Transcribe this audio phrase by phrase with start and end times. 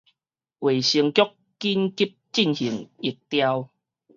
[0.03, 0.17] 衛生局緊急進
[2.55, 2.59] 行
[2.97, 3.69] 疫調